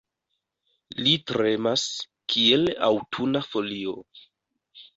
Li 1.07 1.13
tremas, 1.31 1.83
kiel 2.35 2.73
aŭtuna 2.89 3.45
folio. 3.53 3.97